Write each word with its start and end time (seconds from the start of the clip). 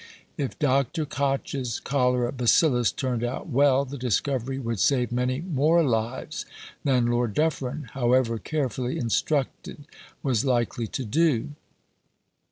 If 0.35 0.57
Dr. 0.57 1.05
Koch's 1.05 1.79
cholera 1.79 2.31
bacillus 2.31 2.91
turned 2.91 3.23
out 3.23 3.49
well, 3.49 3.85
the 3.85 3.99
discovery 3.99 4.57
would 4.57 4.79
save 4.79 5.11
many 5.11 5.41
more 5.41 5.83
lives 5.83 6.43
than 6.83 7.05
Lord 7.05 7.35
Dufferin, 7.35 7.87
however 7.93 8.39
carefully 8.39 8.97
instructed, 8.97 9.85
was 10.23 10.43
likely 10.43 10.87
to 10.87 11.05
do. 11.05 11.49